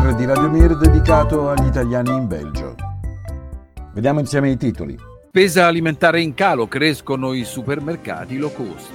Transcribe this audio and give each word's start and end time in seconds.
souvenir 0.00 0.76
dedicato 0.76 1.48
agli 1.48 1.66
italiani 1.68 2.10
in 2.10 2.26
Belgio. 2.26 2.74
Vediamo 3.94 4.20
insieme 4.20 4.50
i 4.50 4.56
titoli. 4.58 4.98
Spesa 5.28 5.66
alimentare 5.66 6.20
in 6.20 6.34
calo, 6.34 6.66
crescono 6.66 7.32
i 7.32 7.44
supermercati 7.44 8.36
low 8.36 8.52
cost. 8.52 8.92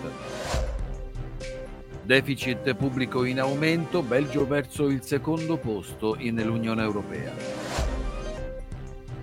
Deficit 2.03 2.75
pubblico 2.75 3.23
in 3.23 3.39
aumento, 3.39 4.03
Belgio 4.03 4.45
verso 4.45 4.89
il 4.89 5.01
secondo 5.01 5.57
posto 5.57 6.15
nell'Unione 6.19 6.83
Europea. 6.83 7.31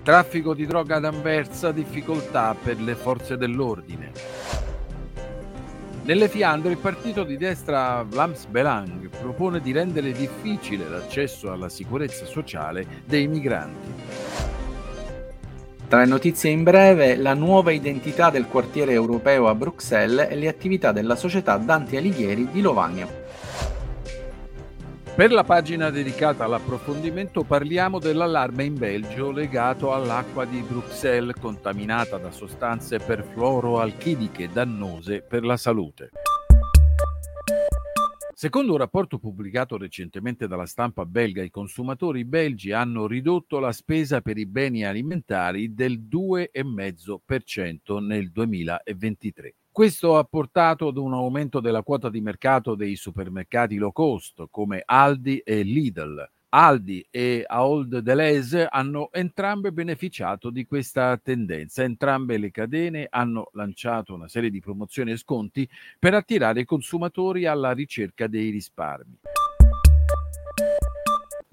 Traffico 0.03 0.53
di 0.53 0.65
droga 0.65 0.97
ad 0.97 1.05
Anversa, 1.05 1.71
difficoltà 1.71 2.55
per 2.61 2.81
le 2.81 2.95
forze 2.95 3.37
dell'ordine. 3.37 4.11
Nelle 6.09 6.27
Fiandre 6.27 6.71
il 6.71 6.79
partito 6.79 7.23
di 7.23 7.37
destra 7.37 8.01
Vlaams 8.01 8.45
Belang 8.45 9.09
propone 9.09 9.59
di 9.59 9.71
rendere 9.71 10.11
difficile 10.11 10.89
l'accesso 10.89 11.51
alla 11.51 11.69
sicurezza 11.69 12.25
sociale 12.25 13.03
dei 13.05 13.27
migranti. 13.27 13.93
Tra 15.87 15.99
le 15.99 16.07
notizie 16.07 16.49
in 16.49 16.63
breve, 16.63 17.15
la 17.15 17.35
nuova 17.35 17.69
identità 17.69 18.31
del 18.31 18.47
quartiere 18.47 18.91
europeo 18.91 19.49
a 19.49 19.53
Bruxelles 19.53 20.31
e 20.31 20.35
le 20.35 20.47
attività 20.47 20.91
della 20.91 21.15
società 21.15 21.57
Dante 21.57 21.97
Alighieri 21.97 22.49
di 22.51 22.61
Lovanio. 22.61 23.07
Per 25.19 25.33
la 25.33 25.43
pagina 25.43 25.89
dedicata 25.89 26.45
all'approfondimento 26.45 27.43
parliamo 27.43 27.99
dell'allarme 27.99 28.63
in 28.63 28.77
Belgio 28.77 29.31
legato 29.31 29.93
all'acqua 29.93 30.45
di 30.45 30.61
Bruxelles 30.61 31.35
contaminata 31.37 32.15
da 32.15 32.31
sostanze 32.31 32.99
perfluoroalchiliche 32.99 34.47
dannose 34.47 35.21
per 35.21 35.43
la 35.43 35.57
salute. 35.57 36.11
Secondo 38.33 38.71
un 38.71 38.77
rapporto 38.77 39.19
pubblicato 39.19 39.75
recentemente 39.75 40.47
dalla 40.47 40.65
stampa 40.65 41.05
belga, 41.05 41.43
i 41.43 41.49
consumatori 41.49 42.23
belgi 42.23 42.71
hanno 42.71 43.05
ridotto 43.05 43.59
la 43.59 43.73
spesa 43.73 44.21
per 44.21 44.37
i 44.37 44.45
beni 44.45 44.85
alimentari 44.85 45.73
del 45.73 45.99
2,5% 46.09 47.99
nel 47.99 48.31
2023. 48.31 49.55
Questo 49.79 50.17
ha 50.17 50.25
portato 50.25 50.89
ad 50.89 50.97
un 50.97 51.13
aumento 51.13 51.61
della 51.61 51.83
quota 51.83 52.09
di 52.09 52.19
mercato 52.19 52.75
dei 52.75 52.97
supermercati 52.97 53.77
low 53.77 53.93
cost 53.93 54.47
come 54.51 54.83
Aldi 54.85 55.37
e 55.37 55.61
Lidl, 55.61 56.29
Aldi 56.49 57.07
e 57.09 57.45
Ahold 57.47 57.99
Deleuze 57.99 58.67
hanno 58.69 59.09
entrambe 59.13 59.71
beneficiato 59.71 60.49
di 60.49 60.65
questa 60.65 61.15
tendenza. 61.15 61.83
Entrambe 61.83 62.37
le 62.37 62.51
catene 62.51 63.07
hanno 63.09 63.51
lanciato 63.53 64.13
una 64.13 64.27
serie 64.27 64.49
di 64.49 64.59
promozioni 64.59 65.11
e 65.11 65.17
sconti 65.17 65.65
per 65.97 66.13
attirare 66.13 66.59
i 66.59 66.65
consumatori 66.65 67.45
alla 67.45 67.71
ricerca 67.71 68.27
dei 68.27 68.49
risparmi. 68.49 69.28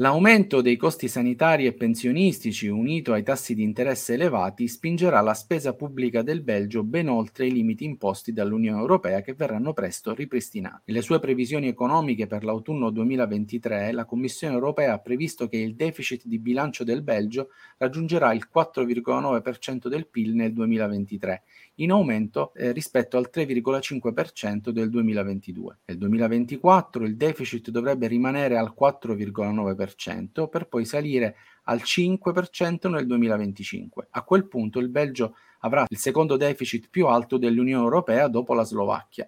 L'aumento 0.01 0.61
dei 0.61 0.77
costi 0.77 1.09
sanitari 1.09 1.65
e 1.65 1.73
pensionistici 1.73 2.69
unito 2.69 3.15
ai 3.15 3.23
tassi 3.23 3.55
di 3.55 3.63
interesse 3.63 4.13
elevati 4.13 4.69
spingerà 4.69 5.23
la 5.23 5.33
spesa 5.33 5.73
pubblica 5.73 6.21
del 6.21 6.43
Belgio 6.43 6.85
ben 6.85 7.09
oltre 7.09 7.47
i 7.47 7.51
limiti 7.51 7.85
imposti 7.85 8.35
dall'Unione 8.35 8.79
Europea 8.79 9.23
che 9.23 9.33
verranno 9.33 9.73
presto 9.73 10.13
ripristinati. 10.13 10.83
Nelle 10.85 11.01
sue 11.01 11.19
previsioni 11.19 11.69
economiche 11.69 12.27
per 12.27 12.45
l'autunno 12.45 12.91
2023 12.91 13.93
la 13.93 14.05
Commissione 14.05 14.53
Europea 14.53 14.93
ha 14.93 14.99
previsto 14.99 15.49
che 15.49 15.57
il 15.57 15.75
deficit 15.75 16.27
di 16.27 16.39
bilancio 16.41 16.85
del 16.85 17.01
Belgio 17.01 17.49
raggiungerà 17.79 18.35
il 18.35 18.47
4,9% 18.55 19.89
del 19.89 20.09
PIL 20.09 20.35
nel 20.35 20.53
2023 20.53 21.43
in 21.77 21.91
aumento 21.91 22.53
eh, 22.55 22.73
rispetto 22.73 23.17
al 23.17 23.31
3,5% 23.33 24.71
del 24.71 24.91
2022. 24.91 25.79
Nel 25.87 25.99
2024 25.99 27.05
il 27.05 27.17
deficit 27.17 27.71
dovrebbe 27.71 28.07
rimanere 28.07 28.57
al 28.57 28.75
4,9% 28.79 30.49
per 30.49 30.69
poi 30.69 30.85
salire 30.85 31.37
al 31.65 31.81
5% 31.83 32.89
nel 32.89 33.07
2025. 33.07 34.09
A 34.11 34.23
quel 34.23 34.47
punto 34.47 34.79
il 34.79 34.89
Belgio 34.89 35.35
avrà 35.61 35.85
il 35.89 35.99
secondo 35.99 36.37
deficit 36.37 36.89
più 36.91 37.07
alto 37.07 37.39
dell'Unione 37.39 37.83
Europea 37.83 38.29
dopo 38.29 38.55
la 38.55 38.65
Slovacchia. 38.65 39.27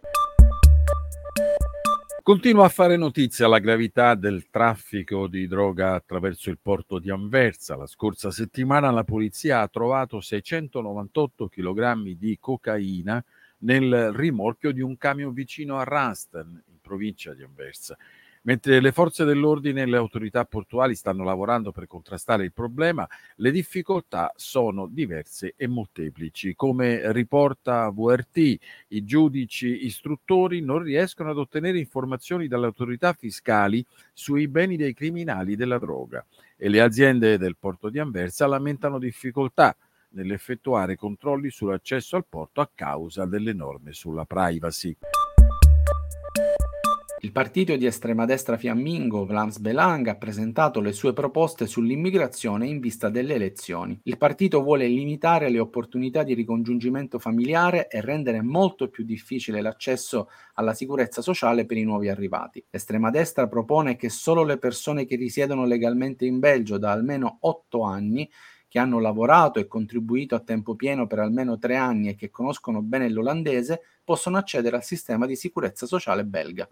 Continua 2.29 2.67
a 2.67 2.69
fare 2.69 2.99
notizia 2.99 3.49
la 3.49 3.59
gravità 3.59 4.15
del 4.15 4.51
traffico 4.51 5.29
di 5.29 5.49
droga 5.49 5.95
attraverso 5.95 6.51
il 6.51 6.59
porto 6.61 6.99
di 6.99 7.09
Anversa. 7.09 7.75
La 7.75 7.87
scorsa 7.87 8.31
settimana 8.31 8.91
la 8.91 9.03
polizia 9.03 9.63
ha 9.63 9.69
trovato 9.69 10.21
698 10.21 11.49
kg 11.49 12.03
di 12.19 12.37
cocaina 12.39 13.25
nel 13.61 14.13
rimorchio 14.13 14.73
di 14.73 14.83
un 14.83 14.99
camion 14.99 15.33
vicino 15.33 15.79
a 15.79 15.85
Rasten, 15.85 16.65
in 16.67 16.77
provincia 16.83 17.33
di 17.33 17.45
Anversa. 17.45 17.97
Mentre 18.43 18.81
le 18.81 18.93
forze 18.93 19.25
dell'ordine 19.25 19.83
e 19.83 19.87
le 19.87 19.97
autorità 19.97 20.45
portuali 20.45 20.95
stanno 20.95 21.25
lavorando 21.25 21.73
per 21.73 21.87
contrastare 21.87 22.45
il 22.45 22.53
problema, 22.53 23.07
le 23.37 23.51
difficoltà 23.51 24.33
sono 24.37 24.87
diverse 24.87 25.55
e 25.57 25.67
molteplici. 25.67 26.55
Come 26.55 27.13
riporta 27.13 27.91
VRT, 27.91 28.59
i 28.89 29.05
giudici 29.05 29.85
istruttori 29.85 30.61
non 30.61 30.83
riescono 30.83 31.31
ad 31.31 31.39
ottenere 31.39 31.79
informazioni 31.79 32.49
dalle 32.49 32.67
autorità 32.67 33.13
fiscali 33.13 33.85
sui 34.13 34.49
beni 34.49 34.77
dei 34.77 34.95
criminali 34.95 35.57
della 35.57 35.79
droga 35.79 36.25
e 36.57 36.69
le 36.69 36.81
aziende 36.81 37.39
del 37.39 37.57
porto 37.57 37.89
di 37.89 37.99
Anversa 37.99 38.47
lamentano 38.47 38.99
difficoltà 38.99 39.77
nell'effettuare 40.11 40.97
controlli 40.97 41.51
sull'accesso 41.51 42.17
al 42.17 42.25
porto 42.29 42.61
a 42.61 42.71
causa 42.75 43.27
delle 43.27 43.53
norme 43.53 43.93
sulla 43.93 44.25
privacy. 44.25 44.97
Il 47.21 47.33
partito 47.33 47.75
di 47.75 47.85
estrema 47.85 48.27
destra 48.27 48.57
fiammingo 48.57 49.27
Vlaams 49.27 49.59
Belang 49.59 50.07
ha 50.07 50.15
presentato 50.15 50.81
le 50.81 50.93
sue 50.93 51.13
proposte 51.13 51.67
sull'immigrazione 51.67 52.69
in 52.69 52.79
vista 52.79 53.09
delle 53.09 53.35
elezioni. 53.35 53.99
Il 54.05 54.19
partito 54.19 54.63
vuole 54.63 54.87
limitare 54.87 55.49
le 55.49 55.59
opportunità 55.59 56.23
di 56.23 56.35
ricongiungimento 56.35 57.19
familiare 57.19 57.89
e 57.89 58.01
rendere 58.01 58.41
molto 58.41 58.89
più 58.89 59.03
difficile 59.05 59.61
l'accesso 59.61 60.29
alla 60.55 60.75
sicurezza 60.75 61.21
sociale 61.21 61.67
per 61.67 61.77
i 61.77 61.83
nuovi 61.83 62.09
arrivati. 62.09 62.65
L'estrema 62.71 63.11
destra 63.11 63.49
propone 63.49 63.97
che 63.97 64.11
solo 64.11 64.45
le 64.45 64.59
persone 64.59 65.05
che 65.05 65.17
risiedono 65.17 65.65
legalmente 65.65 66.25
in 66.25 66.39
Belgio 66.39 66.79
da 66.79 66.93
almeno 66.93 67.39
8 67.41 67.83
anni 67.83 68.31
che 68.69 68.79
hanno 68.79 69.01
lavorato 69.01 69.59
e 69.59 69.67
contribuito 69.67 70.35
a 70.37 70.41
tempo 70.41 70.77
pieno 70.77 71.07
per 71.07 71.19
almeno 71.19 71.59
tre 71.59 71.75
anni 71.77 72.11
e 72.11 72.15
che 72.15 72.31
conoscono 72.31 72.83
bene 72.83 73.09
l'olandese 73.09 73.81
possono 74.05 74.37
accedere 74.37 74.77
al 74.77 74.85
sistema 74.85 75.27
di 75.27 75.35
sicurezza 75.35 75.87
sociale 75.87 76.25
belga. 76.25 76.69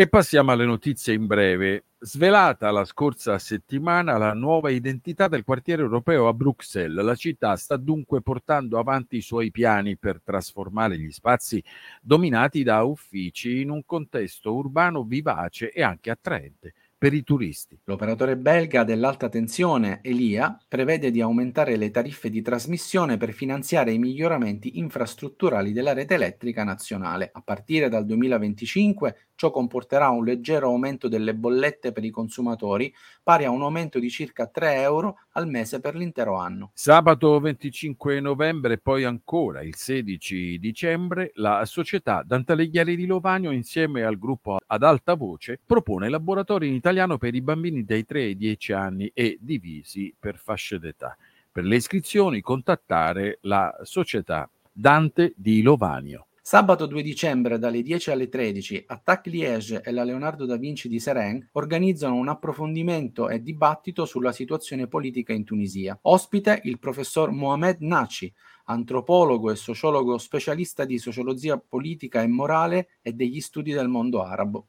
E 0.00 0.08
passiamo 0.08 0.52
alle 0.52 0.64
notizie 0.64 1.12
in 1.12 1.26
breve. 1.26 1.86
Svelata 1.98 2.70
la 2.70 2.84
scorsa 2.84 3.36
settimana 3.40 4.16
la 4.16 4.32
nuova 4.32 4.70
identità 4.70 5.26
del 5.26 5.42
quartiere 5.42 5.82
europeo 5.82 6.28
a 6.28 6.32
Bruxelles, 6.32 7.04
la 7.04 7.16
città 7.16 7.56
sta 7.56 7.76
dunque 7.76 8.22
portando 8.22 8.78
avanti 8.78 9.16
i 9.16 9.20
suoi 9.20 9.50
piani 9.50 9.96
per 9.96 10.22
trasformare 10.22 10.96
gli 10.96 11.10
spazi 11.10 11.60
dominati 12.00 12.62
da 12.62 12.84
uffici 12.84 13.60
in 13.60 13.70
un 13.70 13.84
contesto 13.84 14.54
urbano 14.54 15.02
vivace 15.02 15.72
e 15.72 15.82
anche 15.82 16.10
attraente 16.10 16.74
per 16.98 17.14
i 17.14 17.22
turisti. 17.22 17.78
L'operatore 17.84 18.36
belga 18.36 18.82
dell'alta 18.82 19.28
tensione, 19.28 20.00
Elia, 20.02 20.58
prevede 20.66 21.12
di 21.12 21.20
aumentare 21.20 21.76
le 21.76 21.92
tariffe 21.92 22.28
di 22.28 22.42
trasmissione 22.42 23.16
per 23.16 23.32
finanziare 23.32 23.92
i 23.92 23.98
miglioramenti 23.98 24.78
infrastrutturali 24.78 25.72
della 25.72 25.92
rete 25.92 26.14
elettrica 26.14 26.64
nazionale. 26.64 27.30
A 27.32 27.40
partire 27.40 27.88
dal 27.88 28.04
2025 28.04 29.28
ciò 29.36 29.52
comporterà 29.52 30.08
un 30.08 30.24
leggero 30.24 30.66
aumento 30.66 31.06
delle 31.06 31.36
bollette 31.36 31.92
per 31.92 32.04
i 32.04 32.10
consumatori, 32.10 32.92
pari 33.22 33.44
a 33.44 33.50
un 33.50 33.62
aumento 33.62 34.00
di 34.00 34.10
circa 34.10 34.48
3 34.48 34.80
euro 34.80 35.18
al 35.34 35.46
mese 35.46 35.78
per 35.78 35.94
l'intero 35.94 36.34
anno. 36.36 36.72
Sabato 36.74 37.38
25 37.38 38.18
novembre 38.18 38.74
e 38.74 38.78
poi 38.78 39.04
ancora 39.04 39.62
il 39.62 39.76
16 39.76 40.58
dicembre 40.58 41.30
la 41.34 41.64
società 41.64 42.24
Dantaleghieri 42.26 42.96
di 42.96 43.06
Lovanio 43.06 43.52
insieme 43.52 44.02
al 44.02 44.18
gruppo 44.18 44.56
ad 44.66 44.82
alta 44.82 45.14
voce 45.14 45.60
propone 45.64 46.08
laboratori 46.08 46.66
in 46.66 46.74
italiano 46.88 47.18
per 47.18 47.34
i 47.34 47.42
bambini 47.42 47.84
dai 47.84 48.06
3 48.06 48.22
ai 48.22 48.36
10 48.36 48.72
anni 48.72 49.10
e 49.12 49.36
divisi 49.42 50.14
per 50.18 50.38
fasce 50.38 50.78
d'età. 50.78 51.14
Per 51.52 51.62
le 51.62 51.76
iscrizioni 51.76 52.40
contattare 52.40 53.40
la 53.42 53.76
società 53.82 54.48
Dante 54.72 55.34
di 55.36 55.60
Lovanio. 55.60 56.28
Sabato 56.40 56.86
2 56.86 57.02
dicembre 57.02 57.58
dalle 57.58 57.82
10 57.82 58.10
alle 58.10 58.30
13 58.30 58.84
Attac 58.86 59.26
Liège 59.26 59.82
e 59.82 59.90
la 59.92 60.02
Leonardo 60.02 60.46
da 60.46 60.56
Vinci 60.56 60.88
di 60.88 60.98
Seren 60.98 61.46
organizzano 61.52 62.14
un 62.14 62.28
approfondimento 62.28 63.28
e 63.28 63.42
dibattito 63.42 64.06
sulla 64.06 64.32
situazione 64.32 64.86
politica 64.86 65.34
in 65.34 65.44
Tunisia. 65.44 65.98
Ospite 66.00 66.62
il 66.64 66.78
professor 66.78 67.32
Mohamed 67.32 67.80
Naci, 67.80 68.32
antropologo 68.64 69.50
e 69.50 69.56
sociologo 69.56 70.16
specialista 70.16 70.86
di 70.86 70.96
sociologia 70.96 71.58
politica 71.58 72.22
e 72.22 72.28
morale 72.28 72.88
e 73.02 73.12
degli 73.12 73.40
studi 73.42 73.74
del 73.74 73.88
mondo 73.88 74.22
arabo. 74.22 74.68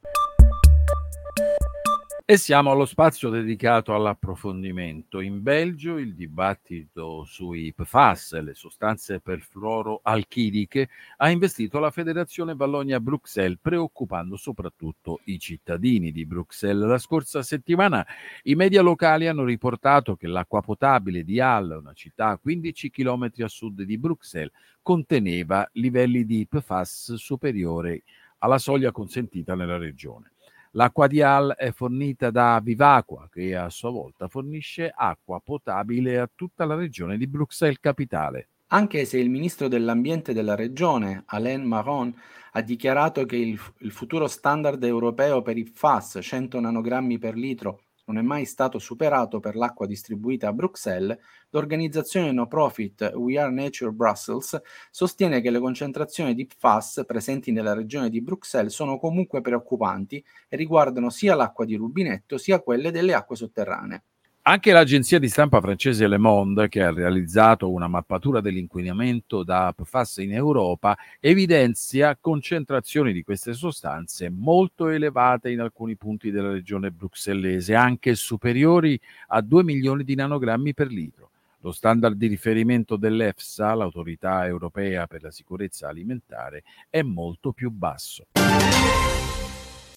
E 2.30 2.36
siamo 2.36 2.70
allo 2.70 2.86
spazio 2.86 3.28
dedicato 3.28 3.92
all'approfondimento. 3.92 5.18
In 5.18 5.42
Belgio 5.42 5.98
il 5.98 6.14
dibattito 6.14 7.24
sui 7.24 7.74
PFAS, 7.74 8.40
le 8.40 8.54
sostanze 8.54 9.18
perfluoroalchiliche, 9.18 10.90
ha 11.16 11.28
investito 11.28 11.80
la 11.80 11.90
Federazione 11.90 12.54
Vallonia-Bruxelles, 12.54 13.58
preoccupando 13.60 14.36
soprattutto 14.36 15.22
i 15.24 15.40
cittadini 15.40 16.12
di 16.12 16.24
Bruxelles. 16.24 16.86
La 16.86 16.98
scorsa 16.98 17.42
settimana 17.42 18.06
i 18.44 18.54
media 18.54 18.80
locali 18.80 19.26
hanno 19.26 19.42
riportato 19.42 20.14
che 20.14 20.28
l'acqua 20.28 20.60
potabile 20.60 21.24
di 21.24 21.40
Halle, 21.40 21.74
una 21.74 21.94
città 21.94 22.28
a 22.28 22.38
15 22.38 22.90
km 22.90 23.28
a 23.38 23.48
sud 23.48 23.82
di 23.82 23.98
Bruxelles, 23.98 24.52
conteneva 24.82 25.68
livelli 25.72 26.24
di 26.24 26.46
PFAS 26.48 27.14
superiori 27.14 28.00
alla 28.38 28.58
soglia 28.58 28.92
consentita 28.92 29.56
nella 29.56 29.78
regione. 29.78 30.30
L'acqua 30.74 31.08
di 31.08 31.20
Al 31.20 31.54
è 31.56 31.72
fornita 31.72 32.30
da 32.30 32.60
Vivacqua, 32.62 33.28
che 33.28 33.56
a 33.56 33.68
sua 33.70 33.90
volta 33.90 34.28
fornisce 34.28 34.92
acqua 34.94 35.40
potabile 35.40 36.20
a 36.20 36.30
tutta 36.32 36.64
la 36.64 36.76
regione 36.76 37.16
di 37.16 37.26
Bruxelles 37.26 37.80
Capitale. 37.80 38.48
Anche 38.68 39.04
se 39.04 39.18
il 39.18 39.30
ministro 39.30 39.66
dell'ambiente 39.66 40.32
della 40.32 40.54
regione, 40.54 41.24
Alain 41.26 41.64
Marron, 41.64 42.14
ha 42.52 42.60
dichiarato 42.60 43.26
che 43.26 43.34
il, 43.34 43.58
il 43.78 43.90
futuro 43.90 44.28
standard 44.28 44.84
europeo 44.84 45.42
per 45.42 45.58
i 45.58 45.64
FAS 45.64 46.20
100 46.22 46.60
nanogrammi 46.60 47.18
per 47.18 47.34
litro 47.34 47.80
non 48.10 48.18
è 48.18 48.22
mai 48.26 48.44
stato 48.44 48.80
superato 48.80 49.38
per 49.38 49.54
l'acqua 49.54 49.86
distribuita 49.86 50.48
a 50.48 50.52
Bruxelles, 50.52 51.16
l'organizzazione 51.50 52.32
no 52.32 52.48
profit 52.48 53.12
We 53.14 53.38
Are 53.38 53.52
Nature 53.52 53.92
Brussels 53.92 54.60
sostiene 54.90 55.40
che 55.40 55.50
le 55.50 55.60
concentrazioni 55.60 56.34
di 56.34 56.44
PFAS 56.44 57.04
presenti 57.06 57.52
nella 57.52 57.72
regione 57.72 58.10
di 58.10 58.20
Bruxelles 58.20 58.74
sono 58.74 58.98
comunque 58.98 59.40
preoccupanti 59.40 60.24
e 60.48 60.56
riguardano 60.56 61.08
sia 61.08 61.36
l'acqua 61.36 61.64
di 61.64 61.76
rubinetto 61.76 62.36
sia 62.36 62.60
quelle 62.60 62.90
delle 62.90 63.14
acque 63.14 63.36
sotterranee. 63.36 64.02
Anche 64.50 64.72
l'agenzia 64.72 65.20
di 65.20 65.28
stampa 65.28 65.60
francese 65.60 66.08
Le 66.08 66.18
Monde, 66.18 66.68
che 66.68 66.82
ha 66.82 66.90
realizzato 66.90 67.70
una 67.70 67.86
mappatura 67.86 68.40
dell'inquinamento 68.40 69.44
da 69.44 69.72
PFAS 69.72 70.16
in 70.16 70.34
Europa, 70.34 70.98
evidenzia 71.20 72.18
concentrazioni 72.20 73.12
di 73.12 73.22
queste 73.22 73.52
sostanze 73.52 74.28
molto 74.28 74.88
elevate 74.88 75.52
in 75.52 75.60
alcuni 75.60 75.94
punti 75.94 76.32
della 76.32 76.50
regione 76.50 76.90
bruxellese, 76.90 77.76
anche 77.76 78.16
superiori 78.16 79.00
a 79.28 79.40
2 79.40 79.62
milioni 79.62 80.02
di 80.02 80.16
nanogrammi 80.16 80.74
per 80.74 80.88
litro. 80.88 81.30
Lo 81.60 81.70
standard 81.70 82.16
di 82.16 82.26
riferimento 82.26 82.96
dell'EFSA, 82.96 83.72
l'autorità 83.74 84.44
europea 84.46 85.06
per 85.06 85.22
la 85.22 85.30
sicurezza 85.30 85.86
alimentare, 85.86 86.64
è 86.90 87.02
molto 87.02 87.52
più 87.52 87.70
basso. 87.70 88.26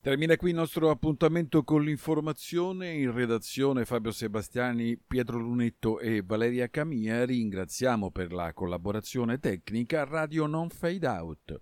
Termina 0.03 0.35
qui 0.35 0.49
il 0.49 0.55
nostro 0.57 0.89
appuntamento 0.89 1.63
con 1.63 1.81
l'informazione. 1.81 2.91
In 2.91 3.13
redazione 3.13 3.85
Fabio 3.85 4.11
Sebastiani, 4.11 4.97
Pietro 4.97 5.37
Lunetto 5.37 5.97
e 6.01 6.21
Valeria 6.21 6.67
Camia. 6.67 7.23
Ringraziamo 7.23 8.11
per 8.11 8.33
la 8.33 8.51
collaborazione 8.51 9.39
tecnica 9.39 10.03
Radio 10.03 10.45
Non 10.45 10.69
Fade 10.69 11.07
Out. 11.07 11.61